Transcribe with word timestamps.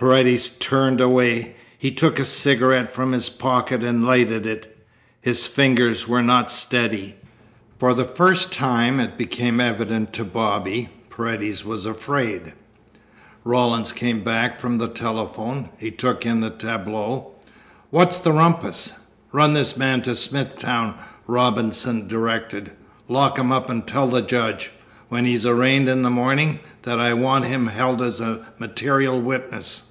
Paredes 0.00 0.48
turned 0.48 0.98
away. 0.98 1.54
He 1.78 1.90
took 1.90 2.18
a 2.18 2.24
cigarette 2.24 2.90
from 2.90 3.12
his 3.12 3.28
pocket 3.28 3.82
and 3.82 4.06
lighted 4.06 4.46
it. 4.46 4.78
His 5.20 5.46
fingers 5.46 6.08
were 6.08 6.22
not 6.22 6.50
steady. 6.50 7.16
For 7.78 7.92
the 7.92 8.06
first 8.06 8.50
time, 8.50 8.98
it 8.98 9.18
became 9.18 9.60
evident 9.60 10.14
to 10.14 10.24
Bobby, 10.24 10.88
Paredes 11.10 11.66
was 11.66 11.84
afraid. 11.84 12.54
Rawlins 13.44 13.92
came 13.92 14.24
back 14.24 14.58
from 14.58 14.78
the 14.78 14.88
telephone. 14.88 15.68
He 15.76 15.90
took 15.90 16.24
in 16.24 16.40
the 16.40 16.48
tableau. 16.48 17.32
"What's 17.90 18.16
the 18.16 18.32
rumpus?" 18.32 18.94
"Run 19.32 19.52
this 19.52 19.76
man 19.76 20.00
to 20.04 20.16
Smithtown," 20.16 20.94
Robinson 21.26 22.08
directed. 22.08 22.72
"Lock 23.06 23.38
him 23.38 23.52
up, 23.52 23.68
and 23.68 23.86
tell 23.86 24.06
the 24.08 24.22
judge, 24.22 24.70
when 25.10 25.26
he's 25.26 25.44
arraigned 25.44 25.90
in 25.90 26.00
the 26.00 26.08
morning, 26.08 26.60
that 26.84 26.98
I 26.98 27.12
want 27.12 27.44
him 27.44 27.66
held 27.66 28.00
as 28.00 28.18
a 28.22 28.46
material 28.58 29.20
witness." 29.20 29.88